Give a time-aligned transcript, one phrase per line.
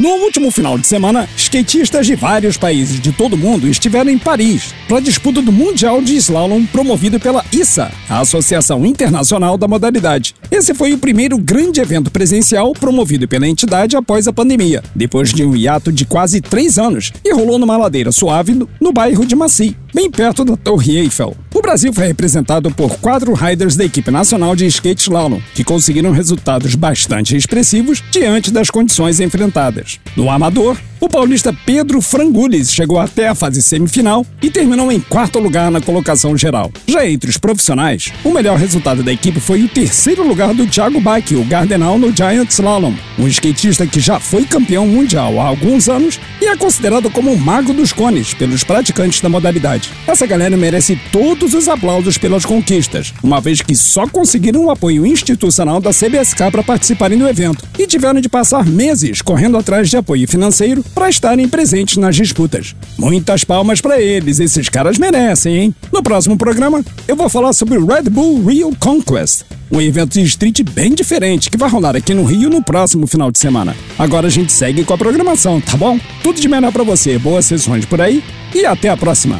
[0.00, 4.16] No último final de semana, skatistas de vários países de todo o mundo estiveram em
[4.16, 9.68] Paris para a disputa do Mundial de Slalom promovido pela ISA, a Associação Internacional da
[9.68, 10.34] Modalidade.
[10.50, 15.44] Esse foi o primeiro grande evento presencial promovido pela entidade após a pandemia, depois de
[15.44, 19.76] um hiato de quase três anos, e rolou numa ladeira suave no, bairro de Massy,
[19.92, 21.36] bem perto da Torre Eiffel.
[21.70, 26.74] Brasil foi representado por quatro riders da equipe nacional de skate slalom, que conseguiram resultados
[26.74, 30.00] bastante expressivos diante das condições enfrentadas.
[30.16, 35.38] No amador, o paulista Pedro Frangulis chegou até a fase semifinal e terminou em quarto
[35.38, 36.70] lugar na colocação geral.
[36.86, 41.00] Já entre os profissionais, o melhor resultado da equipe foi o terceiro lugar do Thiago
[41.00, 45.88] Bach, o Gardenal no Giant Slalom, um skatista que já foi campeão mundial há alguns
[45.88, 49.90] anos e é considerado como o mago dos cones pelos praticantes da modalidade.
[50.06, 55.06] Essa galera merece todos os aplausos pelas conquistas, uma vez que só conseguiram o apoio
[55.06, 59.96] institucional da CBSK para participarem do evento e tiveram de passar meses correndo atrás de
[59.96, 62.74] apoio financeiro para estarem presentes nas disputas.
[62.98, 65.74] Muitas palmas para eles, esses caras merecem, hein?
[65.92, 70.22] No próximo programa, eu vou falar sobre o Red Bull Rio Conquest, um evento de
[70.22, 73.76] street bem diferente que vai rolar aqui no Rio no próximo final de semana.
[73.98, 75.98] Agora a gente segue com a programação, tá bom?
[76.22, 78.22] Tudo de melhor para você, boas sessões por aí
[78.54, 79.38] e até a próxima.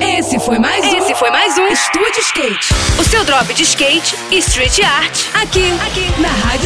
[0.00, 0.96] Esse foi mais um.
[0.96, 2.74] Esse foi mais um Estúdio Skate.
[2.98, 5.26] O seu drop de skate e street art.
[5.34, 6.65] Aqui, aqui, na Rádio.